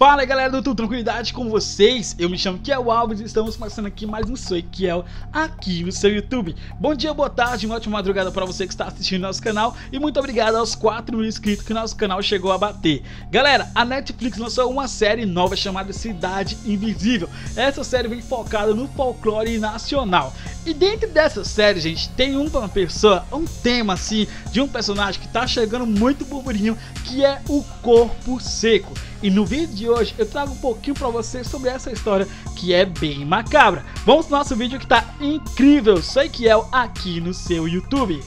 Fala 0.00 0.24
galera 0.24 0.50
do 0.50 0.62
Tudo 0.62 0.78
Tranquilidade 0.78 1.34
com 1.34 1.50
vocês, 1.50 2.16
eu 2.18 2.30
me 2.30 2.38
chamo 2.38 2.58
Kiel 2.58 2.90
Alves 2.90 3.20
e 3.20 3.24
estamos 3.24 3.54
passando 3.54 3.84
aqui 3.84 4.06
mais 4.06 4.30
um 4.30 4.34
Sou 4.34 4.58
Kiel 4.72 5.04
aqui 5.30 5.84
no 5.84 5.92
seu 5.92 6.08
YouTube. 6.08 6.56
Bom 6.80 6.94
dia, 6.94 7.12
boa 7.12 7.28
tarde, 7.28 7.66
uma 7.66 7.74
ótima 7.74 7.98
madrugada 7.98 8.32
para 8.32 8.46
você 8.46 8.66
que 8.66 8.72
está 8.72 8.86
assistindo 8.86 9.20
nosso 9.20 9.42
canal 9.42 9.76
e 9.92 9.98
muito 9.98 10.18
obrigado 10.18 10.54
aos 10.54 10.74
4 10.74 11.14
mil 11.14 11.26
inscritos 11.26 11.66
que 11.66 11.74
nosso 11.74 11.94
canal 11.96 12.22
chegou 12.22 12.50
a 12.50 12.56
bater. 12.56 13.02
Galera, 13.30 13.70
a 13.74 13.84
Netflix 13.84 14.38
lançou 14.38 14.70
uma 14.70 14.88
série 14.88 15.26
nova 15.26 15.54
chamada 15.54 15.92
Cidade 15.92 16.56
Invisível. 16.64 17.28
Essa 17.54 17.84
série 17.84 18.08
vem 18.08 18.22
focada 18.22 18.72
no 18.72 18.88
folclore 18.88 19.58
nacional. 19.58 20.32
E 20.64 20.74
dentro 20.74 21.08
dessa 21.08 21.42
série, 21.42 21.80
gente, 21.80 22.10
tem 22.10 22.36
uma 22.36 22.68
pessoa, 22.68 23.24
um 23.32 23.46
tema 23.46 23.94
assim, 23.94 24.26
de 24.52 24.60
um 24.60 24.68
personagem 24.68 25.20
que 25.20 25.28
tá 25.28 25.46
chegando 25.46 25.86
muito 25.86 26.24
burburinho, 26.24 26.76
que 27.06 27.24
é 27.24 27.40
o 27.48 27.62
Corpo 27.82 28.38
Seco. 28.38 28.92
E 29.22 29.30
no 29.30 29.46
vídeo 29.46 29.74
de 29.74 29.88
hoje 29.88 30.14
eu 30.18 30.26
trago 30.26 30.52
um 30.52 30.56
pouquinho 30.56 30.94
para 30.94 31.08
vocês 31.08 31.46
sobre 31.46 31.70
essa 31.70 31.90
história 31.90 32.28
que 32.56 32.74
é 32.74 32.84
bem 32.84 33.24
macabra. 33.24 33.84
Vamos 34.04 34.26
pro 34.26 34.36
nosso 34.36 34.54
vídeo 34.54 34.78
que 34.78 34.86
tá 34.86 35.14
incrível, 35.18 36.02
sei 36.02 36.28
que 36.28 36.46
é 36.46 36.52
aqui 36.72 37.20
no 37.20 37.32
seu 37.32 37.66
YouTube. 37.66 38.22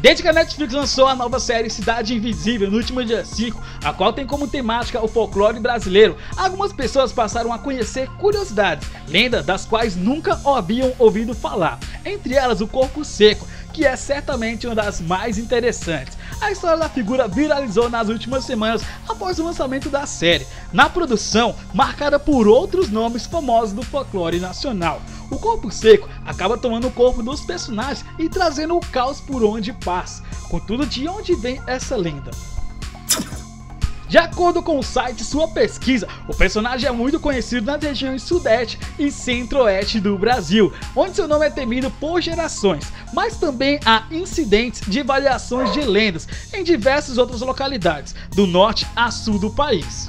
Desde 0.00 0.22
que 0.22 0.28
a 0.28 0.32
Netflix 0.32 0.74
lançou 0.74 1.06
a 1.06 1.14
nova 1.14 1.40
série 1.40 1.70
Cidade 1.70 2.14
Invisível 2.14 2.70
no 2.70 2.76
último 2.76 3.02
dia 3.02 3.24
5, 3.24 3.60
a 3.82 3.94
qual 3.94 4.12
tem 4.12 4.26
como 4.26 4.46
temática 4.46 5.02
o 5.02 5.08
folclore 5.08 5.58
brasileiro, 5.58 6.18
algumas 6.36 6.70
pessoas 6.70 7.12
passaram 7.12 7.50
a 7.50 7.58
conhecer 7.58 8.06
curiosidades, 8.18 8.86
lendas 9.08 9.46
das 9.46 9.64
quais 9.64 9.96
nunca 9.96 10.38
haviam 10.44 10.92
ouvido 10.98 11.34
falar, 11.34 11.78
entre 12.04 12.34
elas 12.34 12.60
o 12.60 12.66
Corpo 12.66 13.06
Seco, 13.06 13.48
que 13.72 13.86
é 13.86 13.96
certamente 13.96 14.66
uma 14.66 14.74
das 14.74 15.00
mais 15.00 15.38
interessantes. 15.38 16.16
A 16.42 16.52
história 16.52 16.76
da 16.76 16.90
figura 16.90 17.26
viralizou 17.26 17.88
nas 17.88 18.10
últimas 18.10 18.44
semanas 18.44 18.82
após 19.08 19.38
o 19.38 19.44
lançamento 19.44 19.88
da 19.88 20.04
série, 20.04 20.46
na 20.74 20.90
produção 20.90 21.56
marcada 21.72 22.18
por 22.18 22.46
outros 22.46 22.90
nomes 22.90 23.24
famosos 23.24 23.72
do 23.72 23.82
folclore 23.82 24.38
nacional. 24.40 25.00
O 25.30 25.38
corpo 25.38 25.70
seco 25.70 26.08
acaba 26.24 26.56
tomando 26.56 26.88
o 26.88 26.92
corpo 26.92 27.22
dos 27.22 27.40
personagens 27.40 28.04
e 28.18 28.28
trazendo 28.28 28.76
o 28.76 28.80
caos 28.80 29.20
por 29.20 29.42
onde 29.44 29.72
passa. 29.72 30.22
Contudo, 30.48 30.86
de 30.86 31.08
onde 31.08 31.34
vem 31.34 31.60
essa 31.66 31.96
lenda? 31.96 32.30
De 34.08 34.18
acordo 34.18 34.62
com 34.62 34.78
o 34.78 34.84
site 34.84 35.24
Sua 35.24 35.48
Pesquisa, 35.48 36.06
o 36.28 36.34
personagem 36.34 36.88
é 36.88 36.92
muito 36.92 37.18
conhecido 37.18 37.66
nas 37.66 37.82
regiões 37.82 38.22
sudeste 38.22 38.78
e 38.98 39.10
centro-oeste 39.10 39.98
do 39.98 40.16
Brasil, 40.16 40.72
onde 40.94 41.16
seu 41.16 41.26
nome 41.26 41.46
é 41.46 41.50
temido 41.50 41.90
por 41.90 42.20
gerações, 42.20 42.92
mas 43.12 43.36
também 43.36 43.80
há 43.84 44.04
incidentes 44.12 44.80
de 44.86 45.02
variações 45.02 45.72
de 45.72 45.80
lendas 45.80 46.28
em 46.54 46.62
diversas 46.62 47.18
outras 47.18 47.40
localidades, 47.40 48.14
do 48.30 48.46
norte 48.46 48.86
a 48.94 49.10
sul 49.10 49.40
do 49.40 49.50
país. 49.50 50.08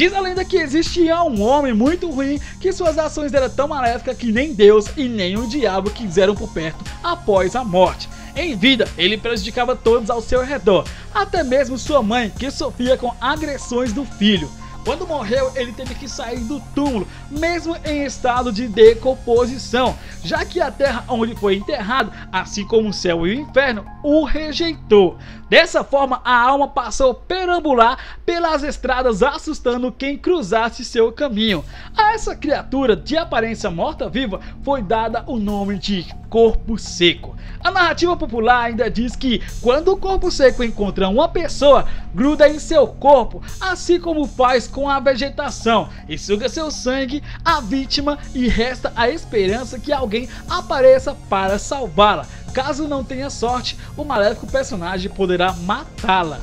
Diz 0.00 0.14
a 0.14 0.20
lenda 0.20 0.46
que 0.46 0.56
existia 0.56 1.22
um 1.24 1.42
homem 1.42 1.74
muito 1.74 2.10
ruim 2.10 2.40
que 2.58 2.72
suas 2.72 2.96
ações 2.96 3.34
eram 3.34 3.50
tão 3.50 3.68
maléficas 3.68 4.16
que 4.16 4.32
nem 4.32 4.54
Deus 4.54 4.86
e 4.96 5.06
nem 5.06 5.36
o 5.36 5.46
diabo 5.46 5.90
quiseram 5.90 6.34
por 6.34 6.50
perto 6.54 6.82
após 7.04 7.54
a 7.54 7.62
morte. 7.62 8.08
Em 8.34 8.56
vida, 8.56 8.88
ele 8.96 9.18
prejudicava 9.18 9.76
todos 9.76 10.08
ao 10.08 10.22
seu 10.22 10.42
redor, 10.42 10.86
até 11.14 11.44
mesmo 11.44 11.76
sua 11.76 12.02
mãe, 12.02 12.30
que 12.30 12.50
sofria 12.50 12.96
com 12.96 13.12
agressões 13.20 13.92
do 13.92 14.06
filho. 14.06 14.50
Quando 14.84 15.06
morreu, 15.06 15.52
ele 15.54 15.72
teve 15.72 15.94
que 15.94 16.08
sair 16.08 16.40
do 16.40 16.60
túmulo, 16.74 17.06
mesmo 17.30 17.76
em 17.84 18.04
estado 18.04 18.50
de 18.50 18.66
decomposição, 18.66 19.96
já 20.24 20.44
que 20.44 20.60
a 20.60 20.70
terra 20.70 21.04
onde 21.08 21.34
foi 21.36 21.56
enterrado, 21.56 22.10
assim 22.32 22.64
como 22.64 22.88
o 22.88 22.92
céu 22.92 23.26
e 23.26 23.36
o 23.36 23.40
inferno, 23.40 23.84
o 24.02 24.24
rejeitou. 24.24 25.18
Dessa 25.50 25.82
forma, 25.82 26.20
a 26.24 26.40
alma 26.40 26.68
passou 26.68 27.12
perambular 27.12 27.98
pelas 28.24 28.62
estradas, 28.62 29.22
assustando 29.22 29.90
quem 29.90 30.16
cruzasse 30.16 30.84
seu 30.84 31.10
caminho. 31.12 31.64
A 31.96 32.14
essa 32.14 32.36
criatura 32.36 32.94
de 32.94 33.16
aparência 33.16 33.70
morta-viva 33.70 34.40
foi 34.62 34.80
dada 34.80 35.24
o 35.26 35.38
nome 35.38 35.76
de 35.78 36.06
corpo 36.30 36.78
seco. 36.78 37.36
A 37.62 37.70
narrativa 37.72 38.16
popular 38.16 38.66
ainda 38.66 38.88
diz 38.88 39.16
que 39.16 39.42
quando 39.60 39.88
o 39.88 39.96
corpo 39.96 40.30
seco 40.30 40.62
encontra 40.62 41.08
uma 41.08 41.28
pessoa, 41.28 41.86
gruda 42.14 42.48
em 42.48 42.60
seu 42.60 42.86
corpo, 42.86 43.42
assim 43.60 43.98
como 43.98 44.26
faz 44.26 44.68
com 44.70 44.88
a 44.88 44.98
vegetação, 45.00 45.88
e 46.08 46.16
suga 46.16 46.48
seu 46.48 46.70
sangue, 46.70 47.22
a 47.44 47.60
vítima, 47.60 48.18
e 48.34 48.48
resta 48.48 48.92
a 48.96 49.10
esperança 49.10 49.78
que 49.78 49.92
alguém 49.92 50.28
apareça 50.48 51.14
para 51.28 51.58
salvá-la. 51.58 52.26
Caso 52.52 52.88
não 52.88 53.04
tenha 53.04 53.30
sorte, 53.30 53.78
o 53.96 54.04
maléfico 54.04 54.46
personagem 54.46 55.10
poderá 55.10 55.52
matá-la. 55.52 56.40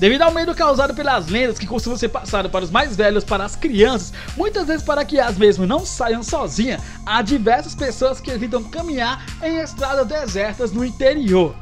Devido 0.00 0.22
ao 0.22 0.32
medo 0.32 0.54
causado 0.54 0.94
pelas 0.94 1.28
lendas 1.28 1.58
que 1.58 1.66
costumam 1.66 1.98
ser 1.98 2.08
passado 2.08 2.48
para 2.48 2.64
os 2.64 2.70
mais 2.70 2.96
velhos 2.96 3.22
para 3.22 3.44
as 3.44 3.54
crianças, 3.54 4.14
muitas 4.34 4.66
vezes 4.66 4.82
para 4.82 5.04
que 5.04 5.20
as 5.20 5.36
mesmas 5.36 5.68
não 5.68 5.84
saiam 5.84 6.22
sozinhas, 6.22 6.80
há 7.04 7.20
diversas 7.20 7.74
pessoas 7.74 8.18
que 8.18 8.30
evitam 8.30 8.64
caminhar 8.64 9.22
em 9.42 9.58
estradas 9.58 10.06
desertas 10.06 10.72
no 10.72 10.82
interior. 10.82 11.54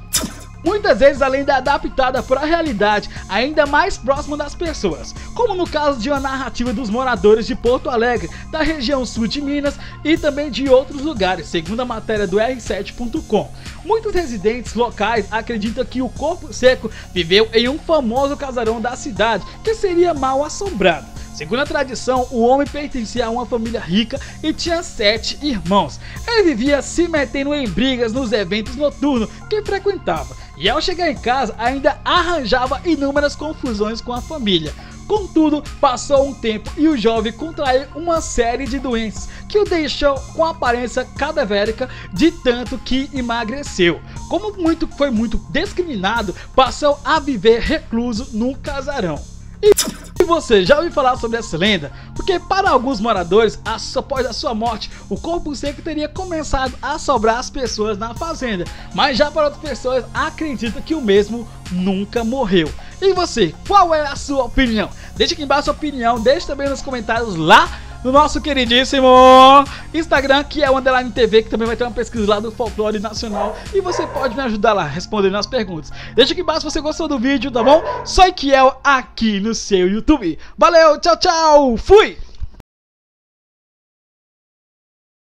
Muitas 0.64 0.98
vezes 0.98 1.22
a 1.22 1.28
lenda 1.28 1.52
é 1.52 1.56
adaptada 1.56 2.22
para 2.22 2.40
a 2.40 2.44
realidade 2.44 3.08
ainda 3.28 3.64
mais 3.64 3.96
próxima 3.96 4.36
das 4.36 4.54
pessoas, 4.54 5.14
como 5.34 5.54
no 5.54 5.68
caso 5.68 6.00
de 6.00 6.10
uma 6.10 6.18
narrativa 6.18 6.72
dos 6.72 6.90
moradores 6.90 7.46
de 7.46 7.54
Porto 7.54 7.88
Alegre, 7.88 8.28
da 8.50 8.60
região 8.60 9.06
sul 9.06 9.28
de 9.28 9.40
Minas 9.40 9.78
e 10.04 10.18
também 10.18 10.50
de 10.50 10.68
outros 10.68 11.02
lugares, 11.02 11.46
segundo 11.46 11.80
a 11.80 11.84
matéria 11.84 12.26
do 12.26 12.38
R7.com. 12.38 13.50
Muitos 13.84 14.12
residentes 14.12 14.74
locais 14.74 15.26
acreditam 15.30 15.84
que 15.84 16.02
o 16.02 16.08
corpo 16.08 16.52
seco 16.52 16.90
viveu 17.14 17.48
em 17.52 17.68
um 17.68 17.78
famoso 17.78 18.36
casarão 18.36 18.80
da 18.80 18.96
cidade, 18.96 19.44
que 19.62 19.74
seria 19.74 20.12
mal 20.12 20.44
assombrado. 20.44 21.06
Segundo 21.34 21.60
a 21.60 21.66
tradição, 21.66 22.26
o 22.32 22.40
homem 22.40 22.66
pertencia 22.66 23.26
a 23.26 23.30
uma 23.30 23.46
família 23.46 23.78
rica 23.78 24.20
e 24.42 24.52
tinha 24.52 24.82
sete 24.82 25.38
irmãos. 25.40 26.00
Ele 26.26 26.42
vivia 26.42 26.82
se 26.82 27.06
metendo 27.06 27.54
em 27.54 27.68
brigas 27.68 28.12
nos 28.12 28.32
eventos 28.32 28.74
noturnos 28.74 29.30
que 29.48 29.62
frequentava 29.62 30.47
e 30.58 30.68
ao 30.68 30.80
chegar 30.80 31.10
em 31.10 31.16
casa 31.16 31.54
ainda 31.58 31.98
arranjava 32.04 32.80
inúmeras 32.84 33.36
confusões 33.36 34.00
com 34.00 34.12
a 34.12 34.20
família. 34.20 34.74
Contudo, 35.06 35.64
passou 35.80 36.28
um 36.28 36.34
tempo 36.34 36.70
e 36.76 36.86
o 36.86 36.96
jovem 36.96 37.32
contraiu 37.32 37.86
uma 37.94 38.20
série 38.20 38.66
de 38.66 38.78
doenças 38.78 39.26
que 39.48 39.58
o 39.58 39.64
deixou 39.64 40.14
com 40.34 40.44
aparência 40.44 41.02
cadavérica 41.16 41.88
de 42.12 42.30
tanto 42.30 42.76
que 42.76 43.08
emagreceu. 43.14 44.02
Como 44.28 44.52
muito 44.58 44.86
foi 44.86 45.10
muito 45.10 45.38
discriminado, 45.50 46.34
passou 46.54 47.00
a 47.02 47.18
viver 47.18 47.60
recluso 47.60 48.28
num 48.34 48.52
casarão. 48.52 49.18
E 49.62 50.24
você 50.24 50.64
já 50.64 50.76
ouviu 50.76 50.92
falar 50.92 51.16
sobre 51.16 51.38
essa 51.38 51.56
lenda? 51.56 51.90
Porque 52.28 52.40
para 52.40 52.68
alguns 52.68 53.00
moradores, 53.00 53.58
após 53.64 54.26
a 54.26 54.34
sua 54.34 54.52
morte, 54.52 54.90
o 55.08 55.18
corpo 55.18 55.56
seco 55.56 55.80
teria 55.80 56.06
começado 56.06 56.74
a 56.82 56.98
sobrar 56.98 57.38
as 57.38 57.48
pessoas 57.48 57.96
na 57.96 58.14
fazenda. 58.14 58.66
Mas 58.94 59.16
já 59.16 59.30
para 59.30 59.44
outras 59.46 59.62
pessoas, 59.62 60.04
acreditam 60.12 60.82
que 60.82 60.94
o 60.94 61.00
mesmo 61.00 61.48
nunca 61.72 62.22
morreu. 62.22 62.70
E 63.00 63.14
você, 63.14 63.54
qual 63.66 63.94
é 63.94 64.06
a 64.06 64.14
sua 64.14 64.44
opinião? 64.44 64.90
Deixe 65.16 65.32
aqui 65.32 65.42
embaixo 65.42 65.60
a 65.60 65.64
sua 65.64 65.72
opinião, 65.72 66.20
deixe 66.20 66.46
também 66.46 66.68
nos 66.68 66.82
comentários 66.82 67.34
lá 67.34 67.66
no 68.04 68.12
nosso 68.12 68.40
queridíssimo 68.40 69.08
Instagram, 69.92 70.44
que 70.44 70.62
é 70.62 70.70
o 70.70 70.76
Underline 70.76 71.10
TV, 71.10 71.42
que 71.42 71.50
também 71.50 71.66
vai 71.66 71.76
ter 71.76 71.84
uma 71.84 71.92
pesquisa 71.92 72.28
lá 72.28 72.40
do 72.40 72.52
folclore 72.52 72.98
nacional. 72.98 73.56
E 73.74 73.80
você 73.80 74.06
pode 74.06 74.34
me 74.34 74.42
ajudar 74.42 74.72
lá, 74.72 74.84
respondendo 74.84 75.36
as 75.36 75.46
perguntas. 75.46 75.90
Deixa 76.14 76.32
aqui 76.32 76.42
embaixo 76.42 76.60
se 76.60 76.72
você 76.72 76.80
gostou 76.80 77.08
do 77.08 77.18
vídeo, 77.18 77.50
tá 77.50 77.62
bom? 77.62 77.82
Sou 78.04 78.32
Kiel 78.32 78.80
aqui 78.84 79.40
no 79.40 79.54
seu 79.54 79.88
YouTube. 79.88 80.38
Valeu, 80.56 81.00
tchau, 81.00 81.16
tchau, 81.16 81.76
fui! 81.76 82.27